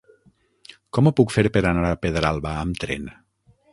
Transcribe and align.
Com 0.97 1.09
ho 1.09 1.13
puc 1.19 1.33
fer 1.35 1.43
per 1.57 1.63
anar 1.73 1.85
a 1.91 1.99
Pedralba 2.07 2.55
amb 2.63 2.81
tren? 2.85 3.07